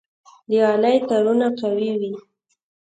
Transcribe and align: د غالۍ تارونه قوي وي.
د 0.49 0.51
غالۍ 0.61 0.97
تارونه 1.09 1.47
قوي 1.59 1.89
وي. 1.99 2.11